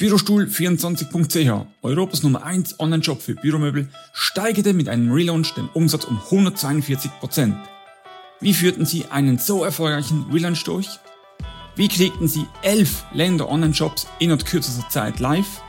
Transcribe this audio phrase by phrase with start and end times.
[0.00, 7.52] Bürostuhl24.ch, Europas Nummer 1 Online-Shop für Büromöbel, steigerte mit einem Relaunch den Umsatz um 142%.
[8.40, 10.88] Wie führten Sie einen so erfolgreichen Relaunch durch?
[11.74, 15.62] Wie kriegten Sie elf Länder Online-Shops innerhalb kürzester Zeit live?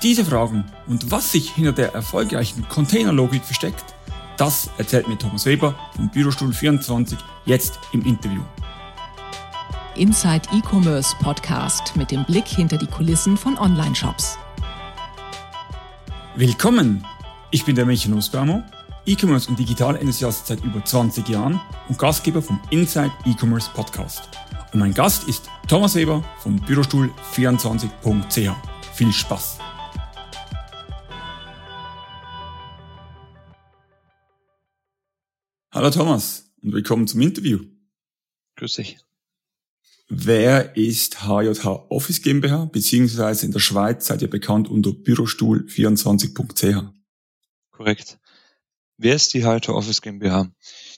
[0.00, 3.96] Diese Fragen und was sich hinter der erfolgreichen Containerlogik versteckt,
[4.36, 8.42] das erzählt mir Thomas Weber vom Bürostuhl24 jetzt im Interview.
[9.96, 14.38] Inside E-Commerce Podcast mit dem Blick hinter die Kulissen von Online-Shops.
[16.36, 17.04] Willkommen!
[17.50, 18.64] Ich bin der Michael Nussbaumer,
[19.06, 24.28] E-Commerce und Digital-Enthusiast seit über 20 Jahren und Gastgeber vom Inside E-Commerce Podcast.
[24.72, 28.54] Und mein Gast ist Thomas Weber von Bürostuhl24.ch.
[28.94, 29.58] Viel Spaß!
[35.72, 37.60] Hallo Thomas und willkommen zum Interview.
[38.56, 38.98] Grüß dich.
[40.08, 46.92] Wer ist HJH Office GmbH, beziehungsweise in der Schweiz seid ihr bekannt unter Bürostuhl24.ch?
[47.72, 48.18] Korrekt.
[48.98, 50.48] Wer ist die HJH Office GmbH?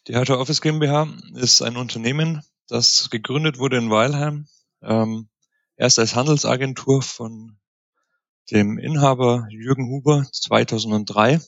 [0.06, 4.46] Die HJH Office GmbH ist ein Unternehmen, das gegründet wurde in Weilheim,
[4.82, 5.30] ähm,
[5.76, 7.58] erst als Handelsagentur von
[8.50, 11.40] dem Inhaber Jürgen Huber 2003.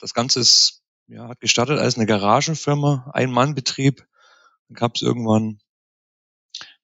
[0.00, 4.04] Das Ganze ist, ja, hat gestartet als eine Garagenfirma, Ein-Mann-Betrieb.
[4.68, 5.60] Dann gab es irgendwann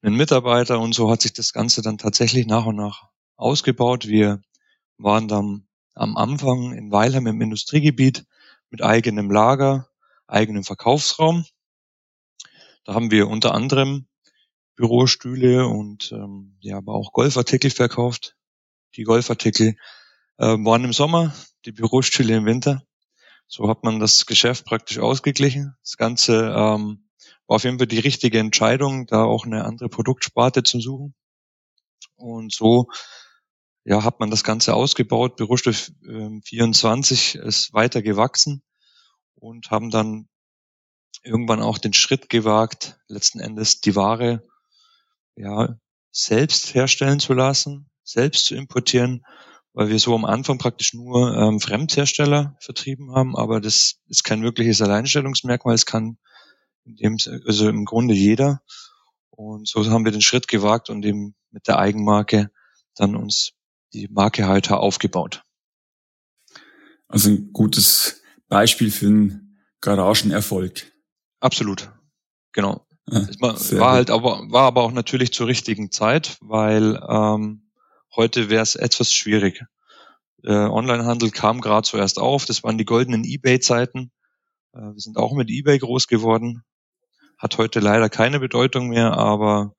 [0.01, 4.07] einen Mitarbeiter und so hat sich das Ganze dann tatsächlich nach und nach ausgebaut.
[4.07, 4.41] Wir
[4.97, 8.25] waren dann am Anfang in Weilheim im Industriegebiet
[8.69, 9.89] mit eigenem Lager,
[10.27, 11.45] eigenem Verkaufsraum.
[12.83, 14.07] Da haben wir unter anderem
[14.75, 18.35] Bürostühle und ähm, ja, aber auch Golfartikel verkauft.
[18.95, 19.75] Die Golfartikel
[20.37, 21.33] äh, waren im Sommer,
[21.65, 22.83] die Bürostühle im Winter.
[23.47, 25.75] So hat man das Geschäft praktisch ausgeglichen.
[25.81, 27.06] Das Ganze ähm,
[27.47, 31.15] war auf jeden Fall die richtige Entscheidung, da auch eine andere Produktsparte zu suchen.
[32.15, 32.87] Und so
[33.85, 35.37] ja, hat man das Ganze ausgebaut.
[35.37, 38.61] Bürostoff äh, 24 ist weiter gewachsen
[39.35, 40.27] und haben dann
[41.23, 44.45] irgendwann auch den Schritt gewagt, letzten Endes die Ware
[45.37, 45.77] ja,
[46.11, 49.25] selbst herstellen zu lassen, selbst zu importieren,
[49.73, 54.41] weil wir so am Anfang praktisch nur ähm, Fremdhersteller vertrieben haben, aber das ist kein
[54.41, 55.75] wirkliches Alleinstellungsmerkmal.
[55.75, 56.17] Es kann
[57.45, 58.61] also im Grunde jeder.
[59.29, 62.49] Und so haben wir den Schritt gewagt und eben mit der Eigenmarke
[62.95, 63.51] dann uns
[63.93, 65.43] die Marke heute aufgebaut.
[67.07, 70.91] Also ein gutes Beispiel für einen Garagenerfolg.
[71.39, 71.91] Absolut,
[72.51, 72.87] genau.
[73.05, 77.69] war, war halt aber war aber auch natürlich zur richtigen Zeit, weil ähm,
[78.15, 79.63] heute wäre es etwas schwierig.
[80.43, 84.11] Äh, Onlinehandel kam gerade zuerst auf, das waren die goldenen eBay-Zeiten.
[84.73, 86.63] Äh, wir sind auch mit eBay groß geworden
[87.37, 89.75] hat heute leider keine Bedeutung mehr, aber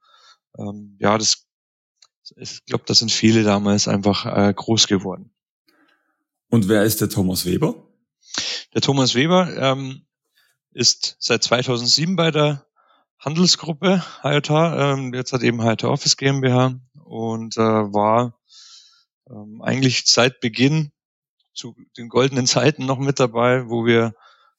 [0.58, 1.48] ähm, ja, das
[2.36, 5.32] ich glaube, da sind viele damals einfach äh, groß geworden.
[6.50, 7.74] Und wer ist der Thomas Weber?
[8.74, 10.06] Der Thomas Weber ähm,
[10.72, 12.66] ist seit 2007 bei der
[13.18, 18.38] Handelsgruppe HJH, ähm, jetzt hat eben HJH Office GmbH und äh, war
[19.28, 20.92] ähm, eigentlich seit Beginn
[21.52, 24.14] zu den goldenen Zeiten noch mit dabei, wo wir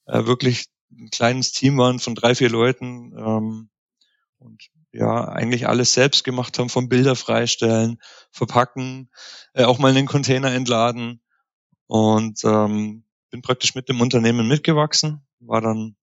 [0.05, 0.65] äh, wirklich
[0.99, 3.69] ein kleines Team waren von drei, vier Leuten ähm,
[4.37, 7.99] und ja, eigentlich alles selbst gemacht haben, vom Bilder freistellen,
[8.31, 9.09] verpacken,
[9.53, 11.21] äh, auch mal in den Container entladen
[11.87, 15.95] und ähm, bin praktisch mit dem Unternehmen mitgewachsen, war dann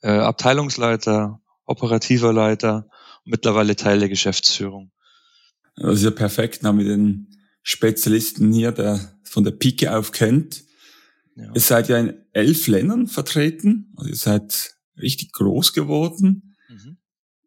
[0.00, 2.88] äh, Abteilungsleiter, operativer Leiter
[3.24, 4.90] und mittlerweile Teil der Geschäftsführung.
[5.76, 7.28] Das ist ja perfekt, haben wir den
[7.62, 10.64] Spezialisten hier, der von der Pike auf kennt.
[11.36, 11.52] Ja.
[11.54, 16.56] Ihr seid ja in elf Ländern vertreten, also ihr seid richtig groß geworden.
[16.68, 16.98] Mhm.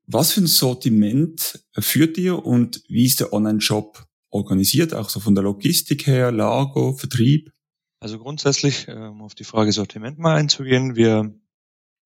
[0.07, 5.35] Was für ein Sortiment führt ihr und wie ist der Online-Shop organisiert, auch so von
[5.35, 7.51] der Logistik her, Lager, Vertrieb?
[8.00, 11.34] Also grundsätzlich, um auf die Frage Sortiment mal einzugehen, wir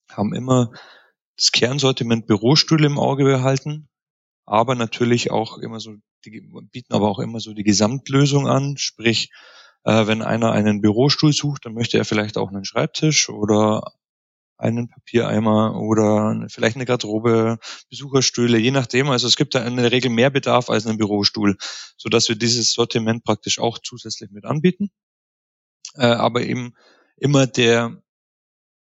[0.10, 0.72] haben immer
[1.36, 3.90] das Kernsortiment Bürostühle im Auge behalten,
[4.46, 6.42] aber natürlich auch immer so, die,
[6.72, 9.32] bieten aber auch immer so die Gesamtlösung an, sprich
[9.90, 13.94] äh, wenn einer einen Bürostuhl sucht, dann möchte er vielleicht auch einen Schreibtisch oder
[14.58, 17.58] einen Papiereimer oder vielleicht eine Garderobe,
[17.90, 19.10] Besucherstühle, je nachdem.
[19.10, 21.58] Also es gibt da in der Regel mehr Bedarf als einen Bürostuhl,
[21.98, 24.92] so dass wir dieses Sortiment praktisch auch zusätzlich mit anbieten.
[25.96, 26.74] Äh, aber eben
[27.18, 28.02] immer der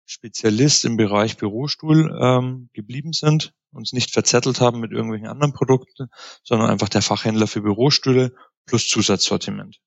[0.04, 6.10] Spezialist im Bereich Bürostuhl ähm, geblieben sind, uns nicht verzettelt haben mit irgendwelchen anderen Produkten,
[6.44, 8.34] sondern einfach der Fachhändler für Bürostühle
[8.66, 9.80] plus Zusatzsortiment.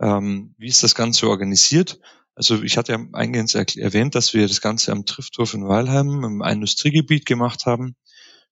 [0.00, 2.00] Ähm, wie ist das Ganze organisiert?
[2.34, 6.42] Also ich hatte ja eingangs erwähnt, dass wir das Ganze am Trifthof in Weilheim im
[6.42, 7.96] Industriegebiet gemacht haben.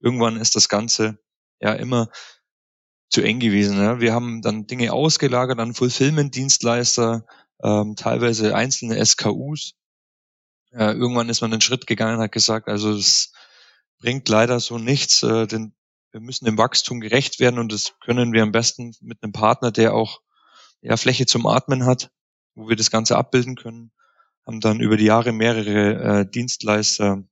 [0.00, 1.19] Irgendwann ist das Ganze
[1.61, 2.08] ja immer
[3.11, 3.79] zu eng gewesen.
[3.79, 4.00] Ja.
[4.00, 7.26] Wir haben dann Dinge ausgelagert an Fulfillment-Dienstleister,
[7.62, 9.75] ähm, teilweise einzelne SKUs.
[10.73, 13.32] Äh, irgendwann ist man den Schritt gegangen und hat gesagt, also es
[13.99, 15.75] bringt leider so nichts, äh, denn
[16.11, 19.70] wir müssen dem Wachstum gerecht werden und das können wir am besten mit einem Partner,
[19.70, 20.20] der auch
[20.84, 22.10] ja, Fläche zum Atmen hat,
[22.54, 23.90] wo wir das Ganze abbilden können.
[24.46, 27.25] Haben dann über die Jahre mehrere äh, Dienstleister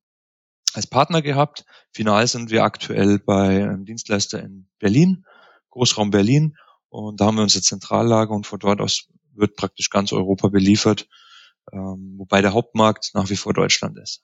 [0.72, 1.66] als Partner gehabt.
[1.92, 5.26] Final sind wir aktuell bei einem Dienstleister in Berlin,
[5.68, 6.56] Großraum Berlin.
[6.88, 11.08] Und da haben wir unsere Zentrallager und von dort aus wird praktisch ganz Europa beliefert,
[11.72, 14.22] ähm, wobei der Hauptmarkt nach wie vor Deutschland ist.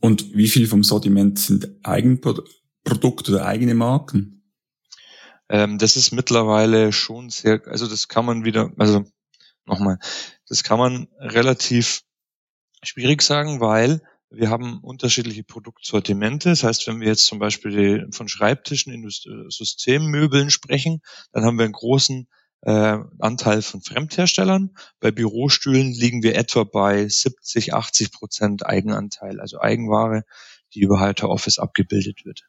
[0.00, 4.41] Und wie viel vom Sortiment sind Eigenprodukte oder eigene Marken?
[5.48, 9.04] Ähm, das ist mittlerweile schon sehr, also das kann man wieder, also
[9.66, 9.98] nochmal,
[10.48, 12.02] das kann man relativ
[12.82, 14.00] schwierig sagen, weil
[14.30, 16.48] wir haben unterschiedliche Produktsortimente.
[16.48, 21.02] Das heißt, wenn wir jetzt zum Beispiel von Schreibtischen in Systemmöbeln sprechen,
[21.32, 22.28] dann haben wir einen großen
[22.62, 24.74] äh, Anteil von Fremdherstellern.
[25.00, 30.24] Bei Bürostühlen liegen wir etwa bei 70, 80 Prozent Eigenanteil, also Eigenware,
[30.72, 32.44] die über Halter Office abgebildet wird.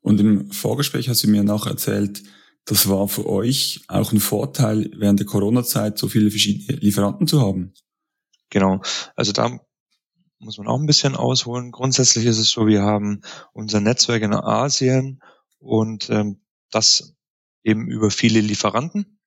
[0.00, 2.22] Und im Vorgespräch hast du mir noch erzählt,
[2.64, 7.40] das war für euch auch ein Vorteil, während der Corona-Zeit so viele verschiedene Lieferanten zu
[7.40, 7.72] haben.
[8.50, 8.80] Genau.
[9.16, 9.60] Also da
[10.38, 11.70] muss man auch ein bisschen ausholen.
[11.70, 15.20] Grundsätzlich ist es so, wir haben unser Netzwerk in Asien
[15.58, 17.14] und ähm, das
[17.62, 19.20] eben über viele Lieferanten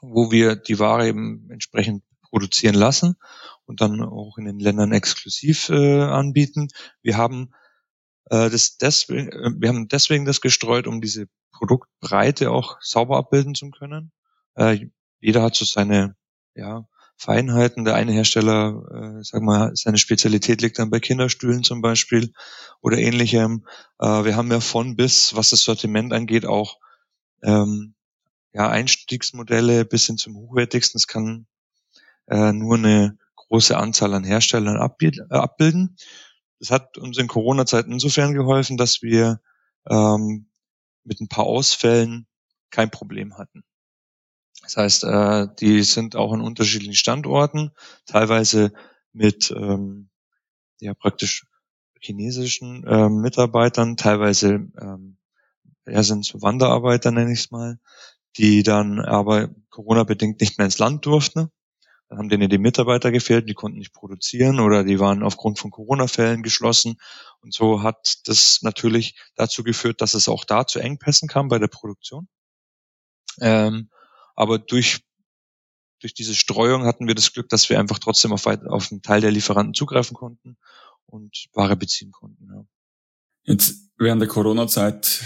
[0.00, 3.16] wo wir die Ware eben entsprechend produzieren lassen
[3.64, 6.68] und dann auch in den Ländern exklusiv äh, anbieten.
[7.02, 7.50] Wir haben
[8.30, 13.54] äh, das deswegen, äh, wir haben deswegen das gestreut, um diese Produktbreite auch sauber abbilden
[13.54, 14.12] zu können.
[14.54, 14.86] Äh,
[15.20, 16.16] jeder hat so seine
[16.54, 16.86] ja,
[17.16, 17.84] Feinheiten.
[17.84, 22.32] Der eine Hersteller, äh, sag mal, seine Spezialität liegt dann bei Kinderstühlen zum Beispiel
[22.80, 23.66] oder ähnlichem.
[23.98, 26.78] Äh, wir haben ja von bis, was das Sortiment angeht, auch
[27.42, 27.94] ähm,
[28.52, 30.98] ja, Einstiegsmodelle bis hin zum hochwertigsten.
[30.98, 31.46] Es kann
[32.26, 35.96] äh, nur eine große Anzahl an Herstellern abbilden.
[36.60, 39.40] Das hat uns in Corona-Zeiten insofern geholfen, dass wir
[39.88, 40.50] ähm,
[41.04, 42.26] mit ein paar Ausfällen
[42.70, 43.64] kein Problem hatten.
[44.62, 47.72] Das heißt, äh, die sind auch an unterschiedlichen Standorten,
[48.06, 48.72] teilweise
[49.12, 50.10] mit ähm,
[50.80, 51.46] ja praktisch
[51.98, 55.18] chinesischen äh, Mitarbeitern, teilweise ähm,
[55.86, 57.78] ja, sind so Wanderarbeiter, nenne ich es mal,
[58.36, 61.50] die dann aber Corona-bedingt nicht mehr ins Land durften.
[62.10, 65.70] Dann haben denen die Mitarbeiter gefehlt, die konnten nicht produzieren oder die waren aufgrund von
[65.70, 66.96] Corona-Fällen geschlossen.
[67.40, 71.60] Und so hat das natürlich dazu geführt, dass es auch da zu Engpässen kam bei
[71.60, 72.26] der Produktion.
[73.40, 73.90] Ähm,
[74.34, 75.04] aber durch,
[76.00, 79.20] durch diese Streuung hatten wir das Glück, dass wir einfach trotzdem auf, auf einen Teil
[79.20, 80.56] der Lieferanten zugreifen konnten
[81.06, 82.48] und Ware beziehen konnten.
[82.52, 82.64] Ja.
[83.44, 85.22] Jetzt während der Corona-Zeit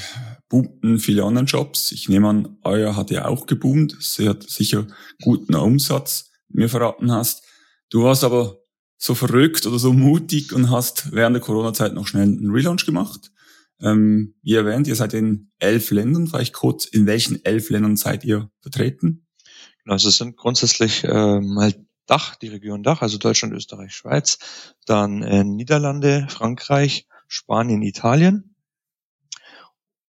[0.51, 1.93] boomten viele Online-Shops.
[1.93, 3.97] Ich nehme an, euer hat ja auch geboomt.
[4.01, 4.87] Sie hat sicher
[5.23, 7.45] guten Umsatz, mir verraten hast.
[7.91, 8.59] Du warst aber
[8.97, 13.31] so verrückt oder so mutig und hast während der Corona-Zeit noch schnell einen Relaunch gemacht.
[13.81, 16.27] Ähm, wie erwähnt, ihr seid in elf Ländern.
[16.27, 19.27] Vielleicht kurz, in welchen elf Ländern seid ihr vertreten?
[19.83, 21.75] Genau, also es sind grundsätzlich äh, mal
[22.07, 28.55] Dach, die Region Dach, also Deutschland, Österreich, Schweiz, dann äh, Niederlande, Frankreich, Spanien, Italien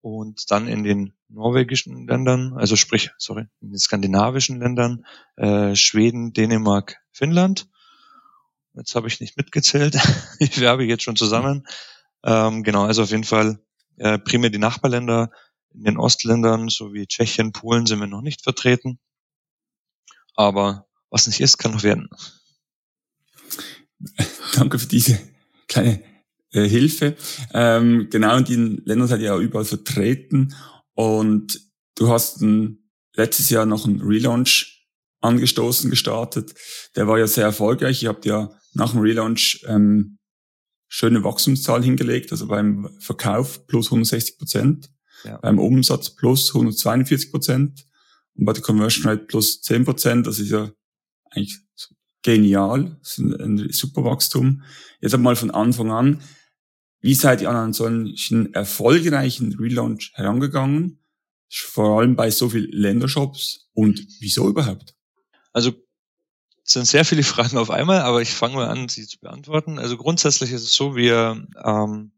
[0.02, 5.06] und dann in den norwegischen Ländern, also sprich, sorry, in den skandinavischen Ländern,
[5.38, 7.68] äh, Schweden, Dänemark, Finnland.
[8.74, 9.98] Jetzt habe ich nicht mitgezählt,
[10.40, 11.66] ich werbe jetzt schon zusammen.
[12.24, 13.60] Ähm, genau, also auf jeden Fall
[13.98, 15.32] äh, primär die Nachbarländer,
[15.74, 19.00] in den Ostländern sowie Tschechien, Polen sind wir noch nicht vertreten.
[20.36, 22.10] Aber was nicht ist, kann noch werden.
[24.56, 25.20] Danke für diese
[25.68, 26.02] kleine
[26.52, 27.16] äh, Hilfe.
[27.54, 30.56] Ähm, genau in den Ländern seid ihr ja überall vertreten
[30.96, 31.62] und
[31.96, 34.88] du hast ein, letztes Jahr noch einen Relaunch
[35.22, 36.54] angestoßen, gestartet.
[36.96, 38.04] Der war ja sehr erfolgreich.
[38.04, 40.18] Ihr habt ja nach dem Relaunch ähm,
[40.88, 44.92] schöne Wachstumszahl hingelegt, also beim Verkauf plus 160 Prozent,
[45.24, 45.38] ja.
[45.38, 47.86] beim Umsatz plus 142 Prozent
[48.36, 50.28] und bei der Conversion Rate plus 10 Prozent.
[50.28, 50.72] Das ist ja
[51.32, 51.60] eigentlich
[52.22, 54.64] genial, das ist ein, ein super Wachstum.
[55.02, 56.22] Jetzt einmal von Anfang an,
[57.06, 61.06] wie seid ihr an einen solchen erfolgreichen Relaunch herangegangen?
[61.48, 64.96] Vor allem bei so vielen Ländershops und wieso überhaupt?
[65.54, 65.74] Also
[66.64, 69.78] es sind sehr viele Fragen auf einmal, aber ich fange mal an, sie zu beantworten.
[69.78, 72.12] Also grundsätzlich ist es so, wir, ähm,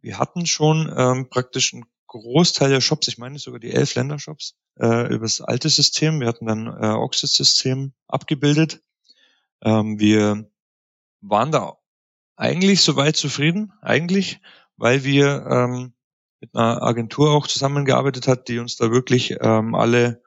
[0.00, 4.54] wir hatten schon ähm, praktisch einen Großteil der Shops, ich meine sogar die elf Ländershops,
[4.78, 6.20] äh, über das alte System.
[6.20, 8.84] Wir hatten dann äh, Oxid-System abgebildet.
[9.62, 10.48] Ähm, wir
[11.22, 11.76] waren da
[12.36, 14.40] eigentlich soweit zufrieden, eigentlich,
[14.76, 15.94] weil wir ähm,
[16.40, 20.22] mit einer Agentur auch zusammengearbeitet hat, die uns da wirklich ähm, alle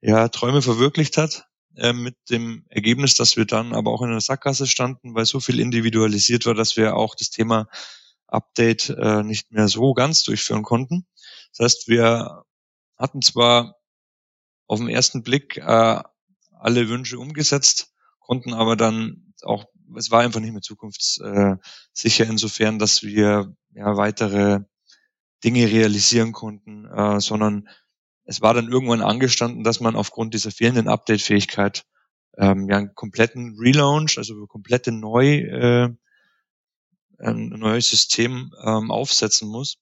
[0.00, 1.46] ja, Träume verwirklicht hat.
[1.76, 5.40] Äh, mit dem Ergebnis, dass wir dann aber auch in einer Sackgasse standen, weil so
[5.40, 7.66] viel individualisiert war, dass wir auch das Thema
[8.26, 11.06] Update äh, nicht mehr so ganz durchführen konnten.
[11.52, 12.44] Das heißt, wir
[12.98, 13.76] hatten zwar
[14.66, 16.02] auf den ersten Blick äh,
[16.50, 19.64] alle Wünsche umgesetzt, konnten aber dann auch,
[19.96, 24.60] es war einfach nicht mehr zukunftssicher insofern, dass wir ja weitere
[25.44, 27.68] Dinge realisieren konnten, äh, sondern
[28.24, 31.84] es war dann irgendwann angestanden, dass man aufgrund dieser fehlenden Update-Fähigkeit
[32.38, 35.88] ähm, ja einen kompletten Relaunch, also komplette neu äh,
[37.18, 39.78] ein neues System ähm, aufsetzen muss,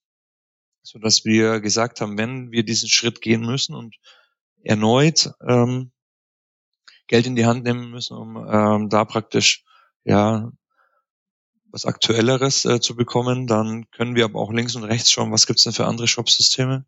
[0.83, 3.97] so dass wir gesagt haben, wenn wir diesen Schritt gehen müssen und
[4.62, 5.93] erneut ähm,
[7.07, 9.64] Geld in die Hand nehmen müssen, um ähm, da praktisch
[10.04, 10.50] ja
[11.73, 15.47] was Aktuelleres äh, zu bekommen, dann können wir aber auch links und rechts schauen, was
[15.47, 16.85] gibt's denn für andere Shop-Systeme.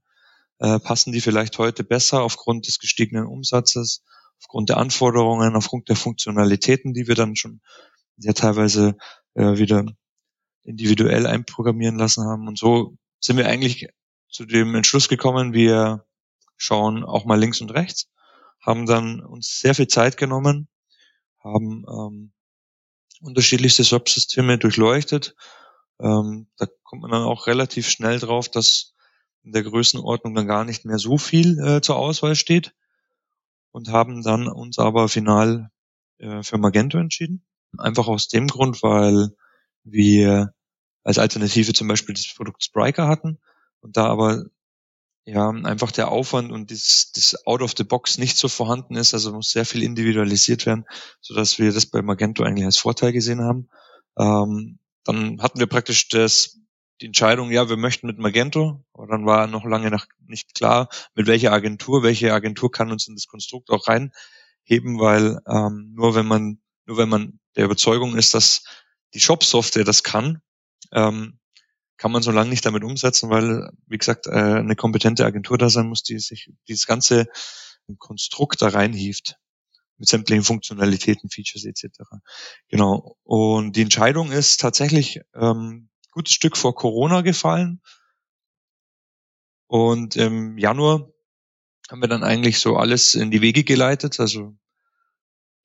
[0.58, 4.02] Äh, passen die vielleicht heute besser aufgrund des gestiegenen Umsatzes,
[4.40, 7.60] aufgrund der Anforderungen, aufgrund der Funktionalitäten, die wir dann schon
[8.16, 8.96] ja teilweise
[9.34, 9.84] äh, wieder
[10.64, 12.48] individuell einprogrammieren lassen haben.
[12.48, 13.88] Und so sind wir eigentlich
[14.28, 16.04] zu dem Entschluss gekommen, wir
[16.56, 18.08] schauen auch mal links und rechts,
[18.60, 20.68] haben dann uns sehr viel Zeit genommen,
[21.42, 22.32] haben ähm,
[23.22, 25.34] unterschiedlichste Subsysteme durchleuchtet.
[26.00, 28.94] Ähm, da kommt man dann auch relativ schnell drauf, dass
[29.44, 32.74] in der Größenordnung dann gar nicht mehr so viel äh, zur Auswahl steht
[33.70, 35.70] und haben dann uns aber final
[36.18, 37.44] äh, für Magento entschieden.
[37.78, 39.30] Einfach aus dem Grund, weil
[39.82, 40.54] wir
[41.02, 43.38] als Alternative zum Beispiel das Produkt Spriker hatten
[43.80, 44.44] und da aber
[45.24, 49.14] ja einfach der Aufwand und das, das Out of the Box nicht so vorhanden ist,
[49.14, 50.84] also muss sehr viel individualisiert werden,
[51.20, 53.68] so dass wir das bei Magento eigentlich als Vorteil gesehen haben.
[54.18, 56.58] Ähm, dann hatten wir praktisch das
[57.00, 60.88] die Entscheidung, ja, wir möchten mit Magento, aber dann war noch lange noch nicht klar,
[61.14, 66.14] mit welcher Agentur, welche Agentur kann uns in das Konstrukt auch reinheben, weil ähm, nur
[66.14, 68.64] wenn man nur wenn man der Überzeugung ist, dass
[69.14, 70.40] die Shop-Software das kann,
[70.92, 71.38] ähm,
[72.02, 75.70] kann man so lange nicht damit umsetzen, weil, wie gesagt, äh, eine kompetente Agentur da
[75.70, 77.26] sein muss, die sich dieses ganze
[77.98, 79.36] Konstrukt da reinhieft
[79.98, 82.00] mit sämtlichen Funktionalitäten, Features etc.
[82.66, 83.16] Genau.
[83.22, 87.80] Und die Entscheidung ist tatsächlich ähm, gutes Stück vor Corona gefallen.
[89.68, 91.08] Und im Januar
[91.88, 94.18] haben wir dann eigentlich so alles in die Wege geleitet.
[94.18, 94.56] Also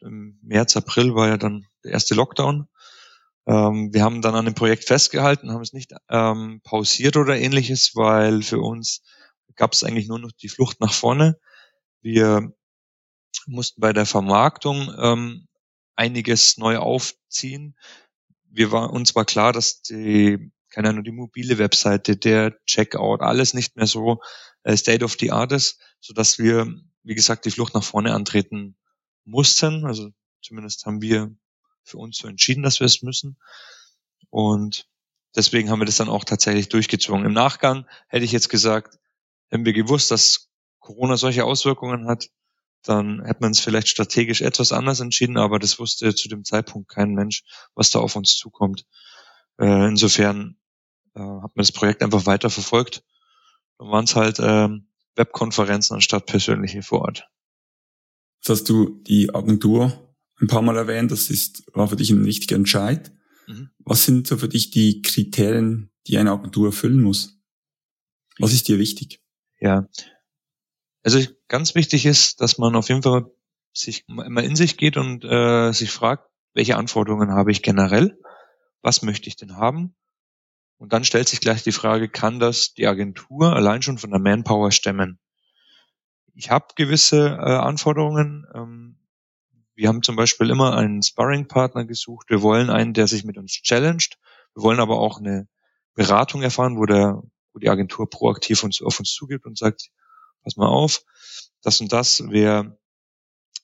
[0.01, 2.67] im März, April war ja dann der erste Lockdown.
[3.47, 7.91] Ähm, wir haben dann an dem Projekt festgehalten, haben es nicht ähm, pausiert oder ähnliches,
[7.95, 9.01] weil für uns
[9.55, 11.39] gab es eigentlich nur noch die Flucht nach vorne.
[12.01, 12.53] Wir
[13.45, 15.47] mussten bei der Vermarktung ähm,
[15.95, 17.75] einiges neu aufziehen.
[18.49, 23.53] Wir waren uns war klar, dass die keine Ahnung, die mobile Webseite, der Checkout, alles
[23.53, 24.21] nicht mehr so
[24.63, 26.71] äh, State of the Art ist, so dass wir,
[27.03, 28.77] wie gesagt, die Flucht nach vorne antreten
[29.25, 29.85] mussten.
[29.85, 30.09] Also
[30.41, 31.35] zumindest haben wir
[31.87, 33.37] für uns so entschieden, dass wir es müssen.
[34.29, 34.87] Und
[35.35, 37.25] deswegen haben wir das dann auch tatsächlich durchgezogen.
[37.25, 38.99] Im Nachgang hätte ich jetzt gesagt,
[39.49, 42.29] hätten wir gewusst, dass Corona solche Auswirkungen hat,
[42.83, 46.89] dann hätte man es vielleicht strategisch etwas anders entschieden, aber das wusste zu dem Zeitpunkt
[46.89, 47.43] kein Mensch,
[47.75, 48.85] was da auf uns zukommt.
[49.59, 50.57] Äh, insofern
[51.15, 53.03] äh, hat man das Projekt einfach weiter verfolgt.
[53.77, 54.69] Dann waren es halt äh,
[55.15, 57.27] Webkonferenzen anstatt persönliche vor Ort.
[58.39, 60.06] Jetzt hast du die Agentur
[60.39, 63.11] ein paar Mal erwähnt, das ist, war für dich ein wichtiger Entscheid.
[63.47, 63.69] Mhm.
[63.79, 67.39] Was sind so für dich die Kriterien, die eine Agentur erfüllen muss?
[68.39, 69.21] Was ist dir wichtig?
[69.59, 69.87] Ja,
[71.07, 73.31] also ganz wichtig ist, dass man auf jeden Fall
[73.71, 78.19] sich immer in sich geht und äh, sich fragt, welche Anforderungen habe ich generell?
[78.81, 79.95] Was möchte ich denn haben?
[80.75, 84.19] Und dann stellt sich gleich die Frage, kann das die Agentur allein schon von der
[84.19, 85.17] Manpower stemmen?
[86.33, 88.96] Ich habe gewisse äh, Anforderungen, ähm,
[89.77, 92.31] wir haben zum Beispiel immer einen Sparring-Partner gesucht.
[92.31, 94.17] Wir wollen einen, der sich mit uns challenged.
[94.55, 95.47] Wir wollen aber auch eine
[95.93, 97.21] Beratung erfahren, wo der,
[97.53, 99.89] wo die Agentur proaktiv uns, auf uns zugibt und sagt,
[100.43, 101.03] pass mal auf,
[101.61, 102.79] das und das wäre,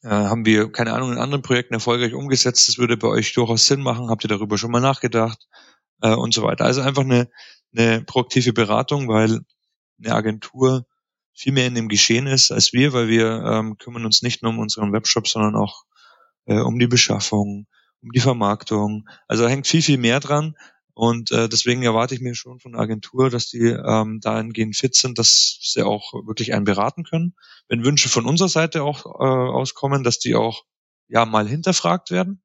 [0.03, 2.67] äh, haben wir, keine Ahnung, in anderen Projekten erfolgreich umgesetzt.
[2.67, 4.10] Das würde bei euch durchaus Sinn machen.
[4.10, 5.48] Habt ihr darüber schon mal nachgedacht?
[6.01, 6.65] Äh, und so weiter.
[6.65, 7.27] Also einfach eine,
[7.75, 9.39] eine proaktive Beratung, weil
[9.98, 10.86] eine Agentur
[11.34, 14.51] viel mehr in dem Geschehen ist als wir, weil wir ähm, kümmern uns nicht nur
[14.51, 15.86] um unseren Webshop, sondern auch
[16.45, 17.67] äh, um die Beschaffung,
[18.01, 19.07] um die Vermarktung.
[19.27, 20.55] Also da hängt viel, viel mehr dran.
[20.95, 24.95] Und äh, deswegen erwarte ich mir schon von der Agentur, dass die ähm, dahingehend fit
[24.95, 27.35] sind, dass sie auch wirklich einen beraten können.
[27.67, 30.65] Wenn Wünsche von unserer Seite auch äh, auskommen, dass die auch
[31.07, 32.43] ja mal hinterfragt werden,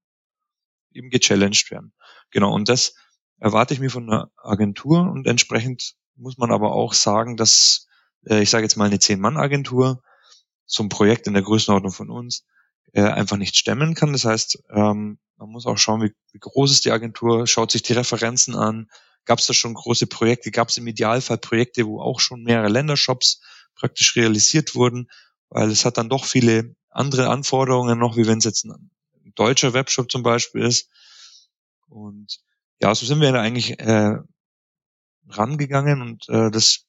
[0.92, 1.92] eben gechallenged werden.
[2.30, 2.94] Genau, und das
[3.38, 7.86] erwarte ich mir von der Agentur und entsprechend muss man aber auch sagen, dass,
[8.26, 10.02] äh, ich sage jetzt mal eine Zehn-Mann-Agentur,
[10.78, 12.44] ein Projekt in der Größenordnung von uns,
[12.92, 14.12] äh, einfach nicht stemmen kann.
[14.12, 17.82] Das heißt, ähm, man muss auch schauen, wie, wie groß ist die Agentur, schaut sich
[17.82, 18.88] die Referenzen an,
[19.24, 22.68] gab es da schon große Projekte, gab es im Idealfall Projekte, wo auch schon mehrere
[22.68, 23.40] Ländershops
[23.74, 25.08] praktisch realisiert wurden,
[25.48, 28.90] weil es hat dann doch viele andere Anforderungen noch, wie wenn es jetzt ein
[29.34, 30.90] deutscher Webshop zum Beispiel ist.
[31.88, 32.40] Und
[32.80, 34.16] ja, so sind wir da eigentlich äh,
[35.28, 36.86] rangegangen und äh, das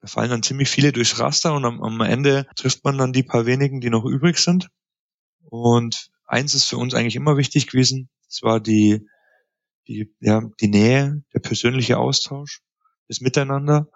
[0.00, 3.22] da fallen dann ziemlich viele durchs Raster und am, am Ende trifft man dann die
[3.22, 4.68] paar wenigen, die noch übrig sind.
[5.48, 9.06] Und eins ist für uns eigentlich immer wichtig gewesen, das war die,
[9.88, 12.62] die, ja, die Nähe, der persönliche Austausch,
[13.08, 13.88] das Miteinander,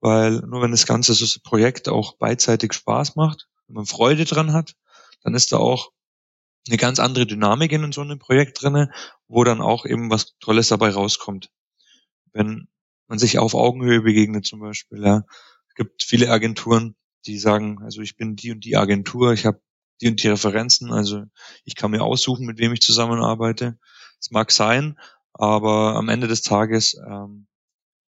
[0.00, 4.24] weil nur wenn das Ganze so das Projekt auch beidseitig Spaß macht, wenn man Freude
[4.24, 4.74] dran hat,
[5.22, 5.90] dann ist da auch
[6.68, 8.90] eine ganz andere Dynamik in so einem Projekt drinne,
[9.26, 11.50] wo dann auch eben was Tolles dabei rauskommt.
[12.32, 12.68] Wenn
[13.08, 15.22] man sich auf Augenhöhe begegnet zum Beispiel, ja.
[15.68, 19.60] Es gibt viele Agenturen, die sagen, also ich bin die und die Agentur, ich habe
[20.00, 21.24] die und die Referenzen, also
[21.64, 23.78] ich kann mir aussuchen, mit wem ich zusammenarbeite.
[24.20, 24.98] Es mag sein,
[25.32, 27.46] aber am Ende des Tages ähm,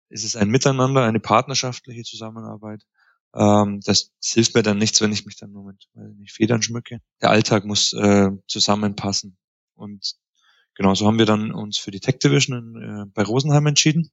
[0.08, 2.82] ist es ein Miteinander, eine partnerschaftliche Zusammenarbeit.
[3.34, 6.62] Ähm, das, das, hilft mir dann nichts, wenn ich mich dann nur mit weil Federn
[6.62, 7.00] schmücke.
[7.22, 9.38] Der Alltag muss äh, zusammenpassen.
[9.74, 10.16] Und
[10.74, 14.10] genau so haben wir dann uns für die Tech Division in, äh, bei Rosenheim entschieden,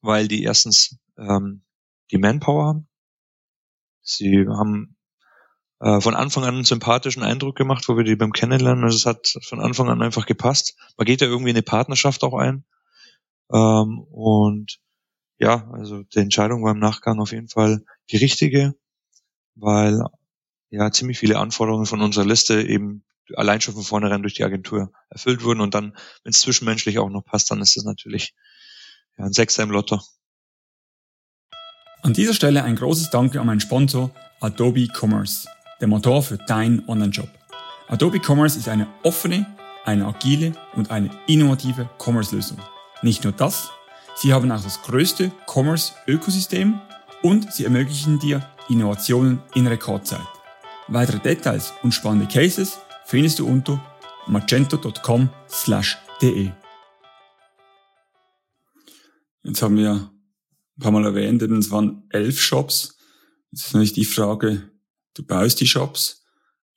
[0.00, 1.62] weil die erstens ähm,
[2.10, 2.88] die Manpower haben.
[4.00, 4.96] Sie haben
[5.80, 8.84] äh, von Anfang an einen sympathischen Eindruck gemacht, wo wir die beim Kennenlernen.
[8.84, 10.76] Also es hat von Anfang an einfach gepasst.
[10.96, 12.64] Man geht ja irgendwie eine Partnerschaft auch ein.
[13.52, 14.78] Ähm, und
[15.38, 18.74] ja, also die Entscheidung war im Nachgang auf jeden Fall die richtige,
[19.54, 20.02] weil
[20.70, 23.04] ja ziemlich viele Anforderungen von unserer Liste eben
[23.34, 27.10] allein schon von vornherein durch die Agentur erfüllt wurden und dann, wenn es zwischenmenschlich auch
[27.10, 28.34] noch passt, dann ist es natürlich
[29.16, 30.00] ja, ein Sechser im Lotto.
[32.02, 35.48] An dieser Stelle ein großes Danke an meinen Sponsor Adobe Commerce,
[35.80, 37.28] der Motor für deinen Online-Shop.
[37.88, 39.46] Adobe Commerce ist eine offene,
[39.84, 42.58] eine agile und eine innovative Commerce-Lösung.
[43.02, 43.70] Nicht nur das,
[44.20, 46.80] Sie haben auch das größte Commerce-Ökosystem
[47.22, 50.26] und sie ermöglichen dir Innovationen in Rekordzeit.
[50.88, 53.80] Weitere Details und spannende Cases findest du unter
[54.26, 56.50] magento.com/de.
[59.44, 60.10] Jetzt haben wir ein
[60.80, 62.98] paar Mal erwähnt, es waren elf Shops.
[63.52, 64.68] Jetzt ist natürlich die Frage,
[65.18, 66.24] du baust die Shops,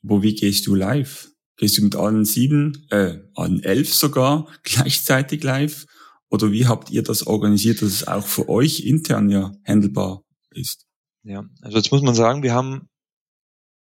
[0.04, 1.30] aber wie gehst du live?
[1.58, 5.86] Gehst du mit allen sieben, äh, allen elf sogar gleichzeitig live?
[6.30, 10.88] Oder wie habt ihr das organisiert, dass es auch für euch intern ja handelbar ist?
[11.24, 12.90] Ja, also jetzt muss man sagen, wir haben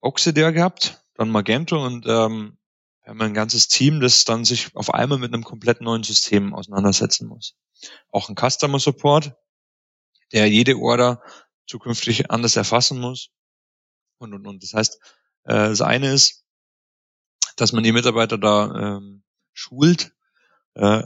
[0.01, 2.57] Oxidair gehabt, dann Magento und ähm,
[3.03, 6.55] wir haben ein ganzes Team, das dann sich auf einmal mit einem komplett neuen System
[6.55, 7.57] auseinandersetzen muss.
[8.11, 9.35] Auch ein Customer Support,
[10.33, 11.23] der jede Order
[11.67, 13.31] zukünftig anders erfassen muss.
[14.19, 14.63] Und, und, und.
[14.63, 15.01] Das heißt,
[15.45, 16.45] äh, das eine ist,
[17.57, 20.15] dass man die Mitarbeiter da ähm, schult,
[20.75, 21.03] äh,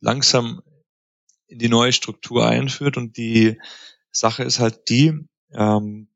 [0.00, 0.62] langsam
[1.46, 2.96] in die neue Struktur einführt.
[2.96, 3.60] Und die
[4.10, 5.18] Sache ist halt die,
[5.52, 6.08] ähm,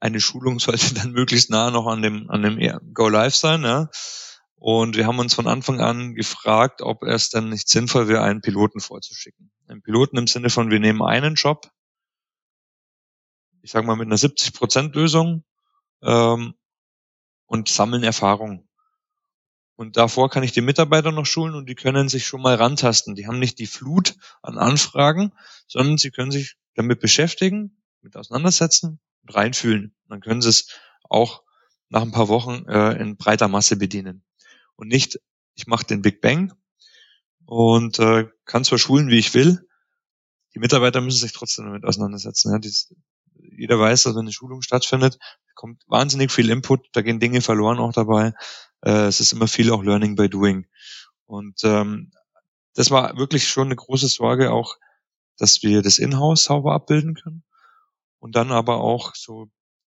[0.00, 2.58] eine Schulung sollte dann möglichst nah noch an dem, an dem
[2.92, 3.62] Go Live sein.
[3.62, 3.90] Ja?
[4.56, 8.40] Und wir haben uns von Anfang an gefragt, ob es denn nicht sinnvoll wäre, einen
[8.40, 9.50] Piloten vorzuschicken.
[9.68, 11.70] Einen Piloten im Sinne von, wir nehmen einen Job,
[13.62, 15.44] ich sage mal mit einer 70% Lösung
[16.02, 16.54] ähm,
[17.46, 18.68] und sammeln Erfahrung.
[19.76, 23.14] Und davor kann ich die Mitarbeiter noch schulen und die können sich schon mal rantasten.
[23.14, 25.32] Die haben nicht die Flut an Anfragen,
[25.66, 29.94] sondern sie können sich damit beschäftigen, mit auseinandersetzen und reinfühlen.
[30.08, 30.68] dann können sie es
[31.04, 31.42] auch
[31.88, 34.22] nach ein paar Wochen äh, in breiter Masse bedienen.
[34.76, 35.18] Und nicht,
[35.54, 36.52] ich mache den Big Bang
[37.46, 39.66] und äh, kann zwar schulen, wie ich will,
[40.54, 42.52] die Mitarbeiter müssen sich trotzdem damit auseinandersetzen.
[42.52, 42.94] Ja, dies,
[43.56, 45.18] jeder weiß, dass wenn eine Schulung stattfindet,
[45.54, 48.32] kommt wahnsinnig viel Input, da gehen Dinge verloren auch dabei
[48.82, 50.66] äh, es ist immer viel auch Learning by Doing.
[51.26, 52.12] Und ähm,
[52.74, 54.76] das war wirklich schon eine große Sorge auch,
[55.36, 57.44] dass wir das Inhouse sauber abbilden können.
[58.18, 59.48] Und dann aber auch so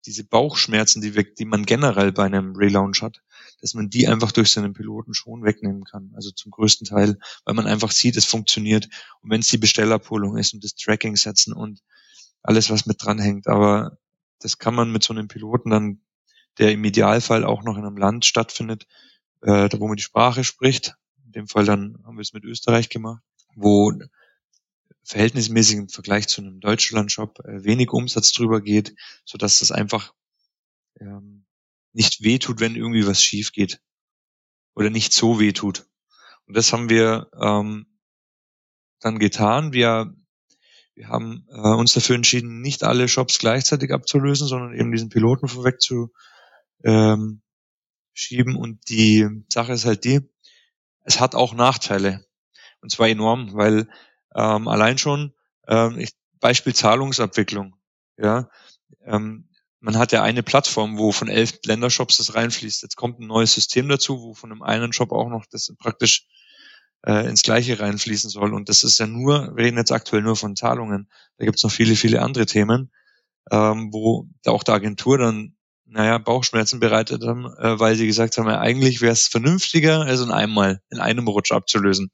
[0.06, 3.22] diese Bauchschmerzen, die, wir, die man generell bei einem Relaunch hat,
[3.62, 6.12] dass man die einfach durch seinen Piloten schon wegnehmen kann.
[6.16, 8.88] Also zum größten Teil, weil man einfach sieht, es funktioniert.
[9.22, 11.82] Und wenn es die Bestellabholung ist und das Tracking setzen und
[12.44, 13.48] alles, was mit dran hängt.
[13.48, 13.98] Aber
[14.40, 16.02] das kann man mit so einem Piloten dann
[16.58, 18.86] der im Idealfall auch noch in einem Land stattfindet,
[19.42, 20.96] äh, wo man die Sprache spricht.
[21.26, 23.24] In dem Fall dann haben wir es mit Österreich gemacht,
[23.56, 23.94] wo
[25.04, 30.14] verhältnismäßig im Vergleich zu einem Deutschland-Shop äh, wenig Umsatz drüber geht, so dass das einfach
[31.00, 31.46] ähm,
[31.94, 33.82] nicht wehtut, wenn irgendwie was schief geht
[34.76, 35.88] oder nicht so wehtut.
[36.46, 37.86] Und das haben wir ähm,
[39.00, 39.74] dann getan.
[39.74, 40.14] Wir
[40.94, 45.48] Wir haben äh, uns dafür entschieden, nicht alle Shops gleichzeitig abzulösen, sondern eben diesen Piloten
[45.48, 46.12] vorweg zu
[46.84, 47.42] ähm,
[48.14, 48.56] schieben.
[48.56, 50.22] Und die Sache ist halt die,
[51.04, 52.26] es hat auch Nachteile.
[52.82, 53.88] Und zwar enorm, weil
[54.36, 55.34] ähm, allein schon
[55.68, 57.76] ähm, ich, Beispiel Zahlungsabwicklung.
[58.18, 58.50] Ja,
[59.06, 59.50] ähm,
[59.80, 62.84] man hat ja eine Plattform, wo von elf Ländershops das reinfließt.
[62.84, 66.28] Jetzt kommt ein neues System dazu, wo von einem einen Shop auch noch das praktisch
[67.06, 68.54] äh, ins Gleiche reinfließen soll.
[68.54, 71.10] Und das ist ja nur, wir reden jetzt aktuell nur von Zahlungen.
[71.38, 72.92] Da gibt es noch viele, viele andere Themen,
[73.52, 78.48] ähm, wo auch der Agentur dann, naja, Bauchschmerzen bereitet haben, äh, weil sie gesagt haben,
[78.48, 82.12] ja, eigentlich wäre es vernünftiger, also in einmal, in einem Rutsch abzulösen.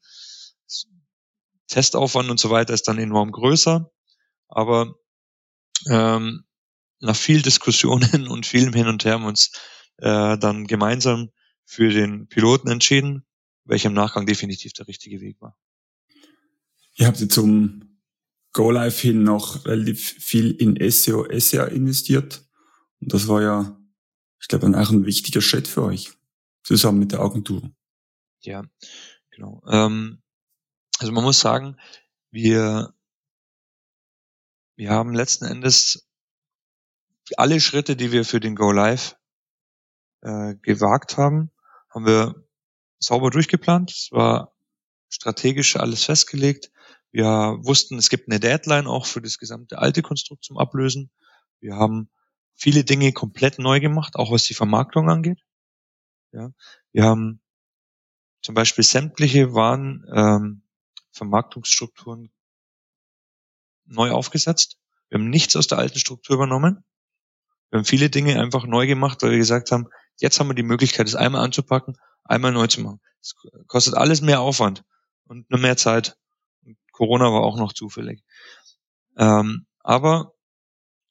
[1.68, 3.92] Testaufwand und so weiter ist dann enorm größer,
[4.48, 4.96] aber
[5.90, 6.46] ähm,
[7.02, 9.52] nach viel Diskussionen und vielem Hin und Her haben wir uns
[9.98, 11.30] äh, dann gemeinsam
[11.66, 13.27] für den Piloten entschieden
[13.68, 15.58] welcher im Nachgang definitiv der richtige Weg war.
[16.96, 18.00] Ihr habt jetzt zum
[18.54, 22.44] Go Live hin noch relativ viel in SEO, SEA investiert.
[23.00, 23.80] Und das war ja,
[24.40, 26.12] ich glaube, auch ein wichtiger Schritt für euch,
[26.64, 27.70] zusammen mit der Agentur.
[28.42, 28.64] Ja,
[29.30, 29.62] genau.
[29.68, 30.24] Ähm,
[30.98, 31.78] also man muss sagen,
[32.32, 32.96] wir,
[34.76, 36.10] wir haben letzten Endes
[37.36, 39.18] alle Schritte, die wir für den Go Live
[40.22, 41.52] äh, gewagt haben,
[41.90, 42.47] haben wir
[43.00, 43.92] sauber durchgeplant.
[43.92, 44.54] Es war
[45.10, 46.72] strategisch alles festgelegt.
[47.12, 51.12] Wir wussten, es gibt eine Deadline auch für das gesamte alte Konstrukt zum Ablösen.
[51.60, 52.10] Wir haben
[52.56, 55.42] viele Dinge komplett neu gemacht, auch was die Vermarktung angeht.
[56.32, 56.52] Ja,
[56.92, 57.42] wir haben
[58.42, 60.64] zum Beispiel sämtliche Waren ähm,
[61.12, 62.32] Vermarktungsstrukturen
[63.86, 64.78] neu aufgesetzt.
[65.10, 66.84] Wir haben nichts aus der alten Struktur übernommen.
[67.70, 70.64] Wir haben viele Dinge einfach neu gemacht, weil wir gesagt haben, jetzt haben wir die
[70.64, 73.00] Möglichkeit, es einmal anzupacken einmal neu zu machen.
[73.22, 73.36] Es
[73.68, 74.84] kostet alles mehr Aufwand
[75.26, 76.18] und nur mehr Zeit.
[76.92, 78.24] Corona war auch noch zufällig.
[79.18, 80.34] Ähm, aber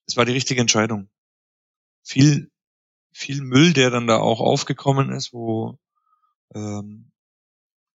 [0.06, 1.08] es war die richtige Entscheidung.
[2.02, 2.50] Viel,
[3.12, 5.78] viel Müll, der dann da auch aufgekommen ist, wo
[6.54, 7.10] ähm,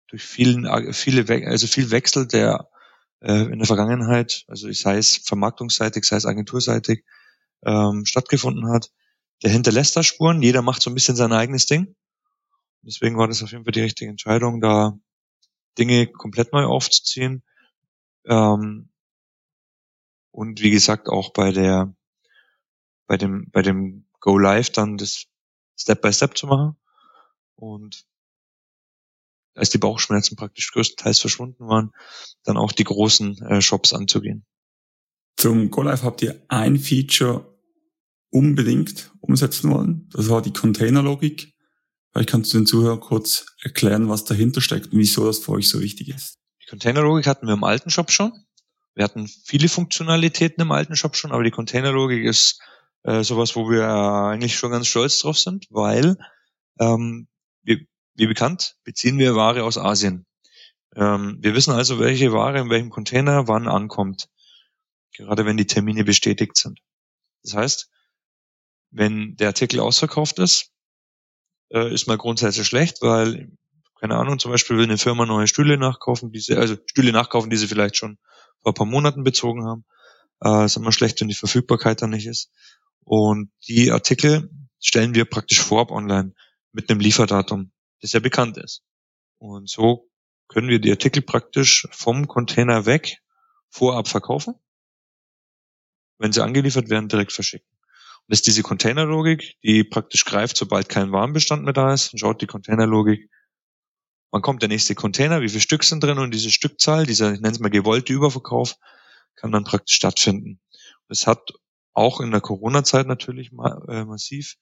[0.08, 2.70] durch vielen, viele, also viel Wechsel, der
[3.22, 7.06] äh, in der Vergangenheit, also sei es vermarktungsseitig, sei es agenturseitig,
[7.64, 8.92] ähm, stattgefunden hat,
[9.44, 10.42] der hinterlässt da Spuren.
[10.42, 11.96] Jeder macht so ein bisschen sein eigenes Ding.
[12.84, 14.98] Deswegen war das auf jeden Fall die richtige Entscheidung, da
[15.78, 17.44] Dinge komplett neu aufzuziehen.
[18.26, 18.90] Ähm,
[20.32, 21.94] und wie gesagt, auch bei der,
[23.08, 25.26] bei dem, bei dem Go Live dann das
[25.78, 26.78] Step by Step zu machen.
[27.56, 28.06] Und
[29.56, 31.92] als die Bauchschmerzen praktisch größtenteils verschwunden waren,
[32.44, 34.46] dann auch die großen äh, Shops anzugehen.
[35.38, 37.51] Zum Go Live habt ihr ein Feature
[38.32, 40.10] unbedingt umsetzen wollen.
[40.12, 41.54] Das war die Containerlogik.
[42.12, 45.70] Vielleicht kannst du den Zuhörern kurz erklären, was dahinter steckt und wieso das für euch
[45.70, 46.40] so wichtig ist.
[46.64, 48.32] Die Containerlogik hatten wir im alten Shop schon.
[48.96, 52.60] Wir hatten viele Funktionalitäten im alten Shop schon, aber die Containerlogik ist
[53.04, 56.18] äh, sowas, wo wir eigentlich schon ganz stolz drauf sind, weil
[56.80, 57.28] ähm,
[57.64, 57.80] wir,
[58.16, 60.26] wie bekannt beziehen wir Ware aus Asien.
[60.96, 64.28] Ähm, wir wissen also, welche Ware in welchem Container wann ankommt,
[65.16, 66.80] gerade wenn die Termine bestätigt sind.
[67.44, 67.91] Das heißt,
[68.92, 70.72] wenn der Artikel ausverkauft ist,
[71.70, 73.52] äh, ist mal grundsätzlich schlecht, weil,
[74.00, 77.58] keine Ahnung, zum Beispiel will eine Firma neue Stühle nachkaufen, diese, also Stühle nachkaufen, die
[77.58, 78.18] sie vielleicht schon
[78.62, 79.86] vor ein paar Monaten bezogen haben.
[80.44, 82.52] Äh, ist immer schlecht, wenn die Verfügbarkeit dann nicht ist.
[83.04, 84.50] Und die Artikel
[84.80, 86.34] stellen wir praktisch vorab online
[86.72, 88.84] mit einem Lieferdatum, das ja bekannt ist.
[89.38, 90.10] Und so
[90.48, 93.22] können wir die Artikel praktisch vom Container weg
[93.70, 94.56] vorab verkaufen.
[96.18, 97.71] Wenn sie angeliefert werden, direkt verschicken.
[98.28, 102.42] Das ist diese Containerlogik, die praktisch greift, sobald kein Warenbestand mehr da ist, und schaut
[102.42, 103.30] die Containerlogik,
[104.32, 107.42] wann kommt der nächste Container, wie viele Stück sind drin und diese Stückzahl, dieser, ich
[107.42, 108.76] nenne es mal gewollte Überverkauf,
[109.36, 110.60] kann dann praktisch stattfinden.
[111.10, 111.52] Es hat
[111.94, 114.56] auch in der Corona-Zeit natürlich ma äh, massiv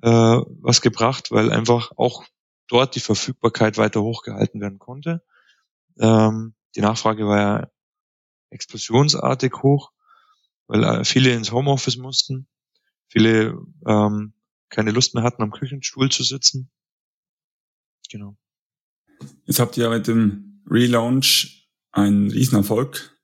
[0.00, 2.24] äh, was gebracht, weil einfach auch
[2.68, 5.22] dort die Verfügbarkeit weiter hochgehalten werden konnte.
[5.98, 7.68] Ähm, die Nachfrage war ja
[8.48, 9.90] explosionsartig hoch,
[10.66, 12.48] weil äh, viele ins Homeoffice mussten
[13.12, 14.32] viele ähm,
[14.70, 16.70] keine Lust mehr hatten, am Küchenstuhl zu sitzen.
[18.10, 18.36] Genau.
[19.44, 23.18] Jetzt habt ihr mit dem Relaunch einen Riesenerfolg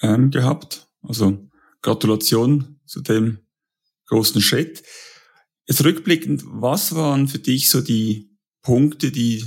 [0.00, 0.88] ähm, gehabt.
[1.02, 1.50] Also
[1.82, 3.40] Gratulation zu dem
[4.06, 4.84] großen Schritt.
[5.66, 8.30] Jetzt rückblickend, was waren für dich so die
[8.62, 9.44] Punkte, die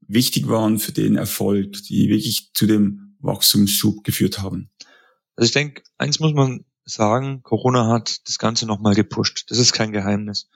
[0.00, 4.70] wichtig waren für den Erfolg, die wirklich zu dem Wachstumsschub geführt haben?
[5.36, 9.50] Also ich denke, eins muss man sagen, Corona hat das Ganze nochmal gepusht.
[9.50, 10.48] Das ist kein Geheimnis.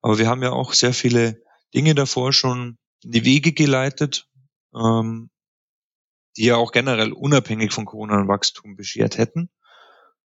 [0.00, 1.42] Aber wir haben ja auch sehr viele
[1.74, 4.26] Dinge davor schon in die Wege geleitet,
[4.74, 5.30] ähm,
[6.36, 9.50] die ja auch generell unabhängig von Corona ein Wachstum beschert hätten.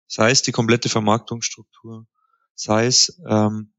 [0.06, 2.06] sei es die komplette Vermarktungsstruktur,
[2.54, 3.72] sei es ähm,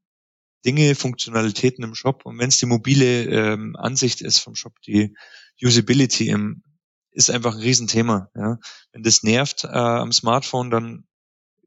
[0.64, 2.26] Dinge, Funktionalitäten im Shop.
[2.26, 5.16] Und wenn es die mobile ähm, Ansicht ist vom Shop, die
[5.62, 6.64] Usability im,
[7.12, 8.30] ist einfach ein Riesenthema.
[8.34, 8.58] Ja.
[8.92, 11.06] Wenn das nervt äh, am Smartphone, dann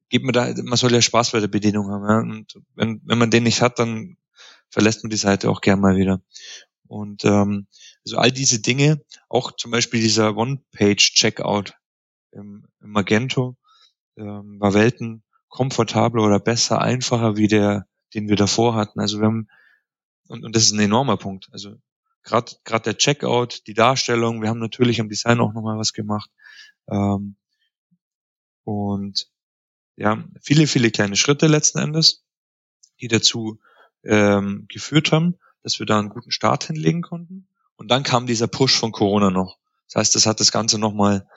[0.09, 2.05] gibt man da, man soll ja Spaß bei der Bedienung haben.
[2.05, 2.19] Ja.
[2.19, 4.17] Und wenn, wenn man den nicht hat, dann
[4.69, 6.21] verlässt man die Seite auch gern mal wieder.
[6.87, 7.67] Und ähm,
[8.05, 11.73] also all diese Dinge, auch zum Beispiel dieser One-Page-Checkout
[12.31, 13.57] im, im Magento,
[14.17, 18.99] ähm, war Welten komfortabler oder besser, einfacher wie der, den wir davor hatten.
[18.99, 19.47] Also wir haben,
[20.27, 21.49] und, und das ist ein enormer Punkt.
[21.51, 21.75] Also
[22.23, 26.29] gerade gerade der Checkout, die Darstellung, wir haben natürlich am Design auch nochmal was gemacht.
[26.89, 27.37] Ähm,
[28.63, 29.27] und
[29.97, 32.23] ja, viele, viele kleine Schritte letzten Endes,
[33.01, 33.59] die dazu
[34.03, 37.47] ähm, geführt haben, dass wir da einen guten Start hinlegen konnten.
[37.75, 39.57] Und dann kam dieser Push von Corona noch.
[39.87, 41.27] Das heißt, das hat das Ganze nochmal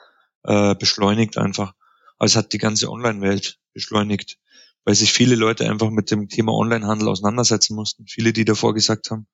[0.43, 1.73] äh, beschleunigt einfach.
[2.17, 4.37] Also es hat die ganze Online-Welt beschleunigt,
[4.85, 8.05] weil sich viele Leute einfach mit dem Thema Online-Handel auseinandersetzen mussten.
[8.07, 9.27] Viele, die davor gesagt haben,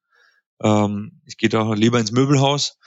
[0.62, 2.78] ähm, ich gehe da lieber ins Möbelhaus,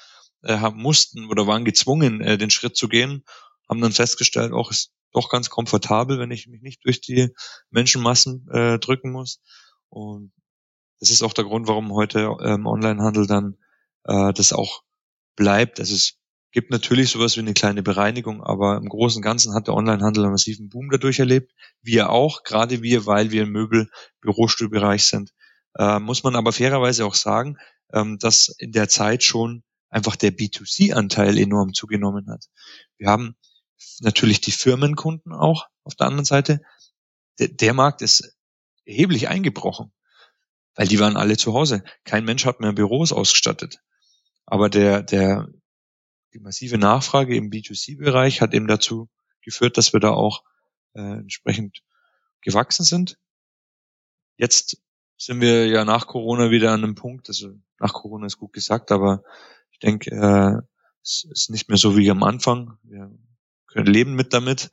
[0.42, 3.24] äh, mussten oder waren gezwungen, äh, den Schritt zu gehen,
[3.70, 7.30] haben dann festgestellt, auch ist doch ganz komfortabel, wenn ich mich nicht durch die
[7.70, 9.40] Menschenmassen äh, drücken muss.
[9.88, 10.32] Und
[10.98, 13.56] das ist auch der Grund, warum heute ähm, Onlinehandel dann
[14.04, 14.82] äh, das auch
[15.36, 15.80] bleibt.
[15.80, 16.20] Also es
[16.52, 20.24] Gibt natürlich sowas wie eine kleine Bereinigung, aber im Großen und Ganzen hat der Onlinehandel
[20.24, 21.52] einen massiven Boom dadurch erlebt.
[21.80, 25.30] Wir auch, gerade wir, weil wir im Möbel-Bürostuhlbereich sind.
[25.78, 27.56] Äh, muss man aber fairerweise auch sagen,
[27.92, 32.46] ähm, dass in der Zeit schon einfach der B2C-Anteil enorm zugenommen hat.
[32.98, 33.36] Wir haben
[34.00, 36.60] natürlich die Firmenkunden auch auf der anderen Seite.
[37.38, 38.36] Der, der Markt ist
[38.84, 39.92] erheblich eingebrochen,
[40.74, 41.84] weil die waren alle zu Hause.
[42.04, 43.78] Kein Mensch hat mehr Büros ausgestattet.
[44.46, 45.48] Aber der, der
[46.32, 49.08] die massive Nachfrage im B2C-Bereich hat eben dazu
[49.42, 50.42] geführt, dass wir da auch
[50.94, 51.82] äh, entsprechend
[52.40, 53.18] gewachsen sind.
[54.36, 54.80] Jetzt
[55.16, 58.90] sind wir ja nach Corona wieder an einem Punkt, also nach Corona ist gut gesagt,
[58.90, 59.22] aber
[59.70, 60.62] ich denke, äh,
[61.02, 62.78] es ist nicht mehr so wie am Anfang.
[62.82, 63.10] Wir
[63.72, 64.70] können leben mit damit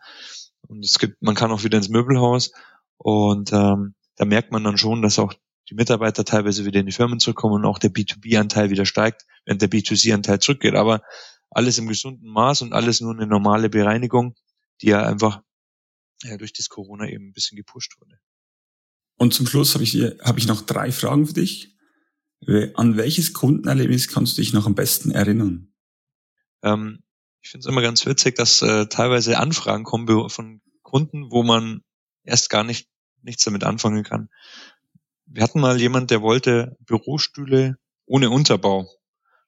[0.68, 2.52] und es gibt, man kann auch wieder ins Möbelhaus
[2.98, 5.34] und ähm, da merkt man dann schon, dass auch
[5.70, 9.62] die Mitarbeiter teilweise wieder in die Firmen zurückkommen und auch der B2B-Anteil wieder steigt, während
[9.62, 10.76] der B2C-Anteil zurückgeht.
[10.76, 11.02] Aber
[11.50, 14.36] alles im gesunden Maß und alles nur eine normale Bereinigung,
[14.82, 15.42] die ja einfach
[16.24, 18.18] ja, durch das Corona eben ein bisschen gepusht wurde.
[19.18, 21.76] Und zum Schluss habe ich, hab ich noch drei Fragen für dich.
[22.76, 25.74] An welches Kundenerlebnis kannst du dich noch am besten erinnern?
[26.62, 27.04] Ähm,
[27.48, 31.82] ich finde es immer ganz witzig, dass äh, teilweise Anfragen kommen von Kunden, wo man
[32.24, 32.90] erst gar nicht
[33.22, 34.28] nichts damit anfangen kann.
[35.26, 38.90] Wir hatten mal jemand, der wollte Bürostühle ohne Unterbau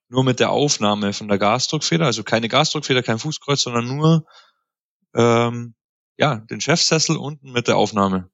[0.07, 4.25] nur mit der Aufnahme von der Gasdruckfeder, also keine Gasdruckfeder, kein Fußkreuz, sondern nur
[5.13, 5.75] ähm,
[6.17, 8.29] ja den Chefsessel unten mit der Aufnahme.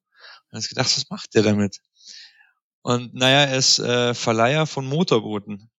[0.52, 1.80] Und ich gedacht, was macht der damit?
[2.82, 5.72] Und naja, er ist äh, Verleiher von Motorbooten.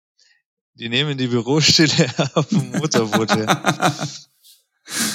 [0.79, 3.29] Die nehmen die Bürostille auf dem Motorboot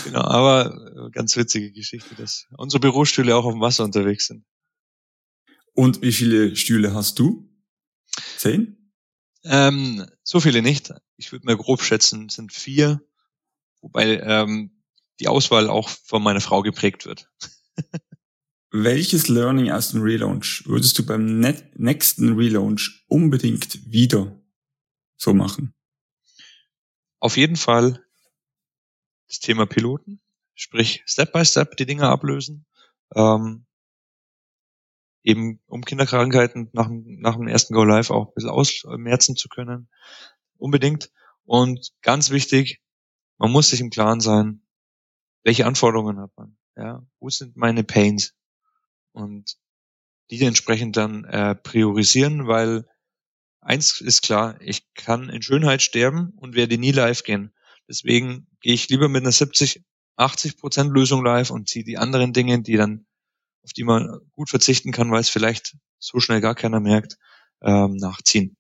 [0.05, 4.45] genau, aber äh, ganz witzige Geschichte, dass unsere Bürostühle auch auf dem Wasser unterwegs sind.
[5.75, 7.49] Und wie viele Stühle hast du?
[8.37, 8.93] Zehn?
[9.45, 10.93] Ähm, so viele nicht.
[11.17, 13.01] Ich würde mal grob schätzen, sind vier,
[13.81, 14.83] wobei ähm,
[15.21, 17.31] die Auswahl auch von meiner Frau geprägt wird.
[18.71, 24.42] Welches Learning aus dem Relaunch würdest du beim nächsten Relaunch unbedingt wieder
[25.23, 25.75] so machen?
[27.21, 28.05] Auf jeden Fall
[29.29, 30.21] das Thema Piloten,
[30.55, 32.67] sprich Step by Step die Dinge ablösen.
[33.15, 33.67] Ähm,
[35.23, 39.89] eben um Kinderkrankheiten nach, nach dem ersten Go Live auch ein bisschen ausmerzen zu können.
[40.57, 41.11] Unbedingt.
[41.45, 42.83] Und ganz wichtig,
[43.39, 44.63] man muss sich im Klaren sein,
[45.45, 46.57] welche Anforderungen hat man?
[46.77, 48.35] Ja, wo sind meine Pains?
[49.13, 49.57] Und
[50.31, 52.87] die entsprechend dann äh, priorisieren, weil
[53.63, 57.53] eins ist klar, ich kann in Schönheit sterben und werde nie live gehen.
[57.89, 59.83] Deswegen gehe ich lieber mit einer 70,
[60.17, 63.07] 80 Prozent Lösung live und ziehe die anderen Dinge, die dann
[63.63, 67.17] auf die man gut verzichten kann, weil es vielleicht so schnell gar keiner merkt,
[67.63, 68.57] ähm, nachziehen.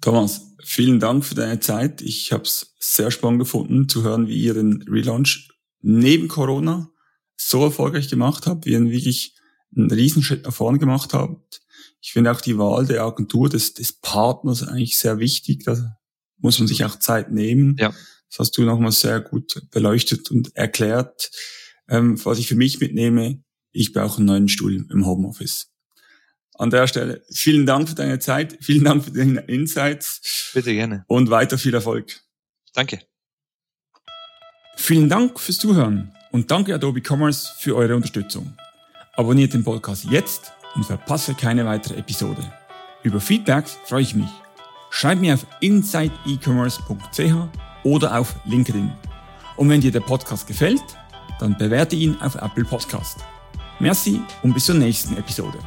[0.00, 2.02] Thomas, vielen Dank für deine Zeit.
[2.02, 5.48] Ich habe es sehr spannend gefunden zu hören, wie ihr den Relaunch
[5.80, 6.90] neben Corona
[7.36, 9.36] so erfolgreich gemacht habt, wie ihr wirklich
[9.76, 11.62] einen Riesenschritt nach vorne gemacht habt.
[12.00, 15.64] Ich finde auch die Wahl der Agentur, des, des Partners eigentlich sehr wichtig.
[15.64, 15.96] Da
[16.38, 17.76] muss man sich auch Zeit nehmen.
[17.78, 17.94] Ja.
[18.28, 21.30] Das hast du nochmal sehr gut beleuchtet und erklärt.
[21.88, 25.70] Ähm, was ich für mich mitnehme, ich brauche einen neuen Stuhl im Homeoffice.
[26.54, 30.50] An der Stelle vielen Dank für deine Zeit, vielen Dank für deine Insights.
[30.54, 31.04] Bitte gerne.
[31.08, 32.20] Und weiter viel Erfolg.
[32.72, 33.00] Danke.
[34.76, 38.56] Vielen Dank fürs Zuhören Und danke Adobe Commerce für eure Unterstützung.
[39.16, 42.42] Abonniert den Podcast jetzt und verpasse keine weitere Episode.
[43.04, 44.28] Über Feedbacks freue ich mich.
[44.90, 47.48] Schreibt mir auf insideecommerce.ch
[47.84, 48.90] oder auf LinkedIn.
[49.56, 50.82] Und wenn dir der Podcast gefällt,
[51.38, 53.18] dann bewerte ihn auf Apple Podcast.
[53.78, 55.58] Merci und bis zur nächsten Episode.